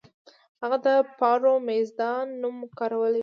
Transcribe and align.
هغه 0.61 0.77
د 0.85 0.87
پاروپامیزاد 1.19 2.27
نوم 2.41 2.57
کارولی 2.79 3.19
و 3.19 3.19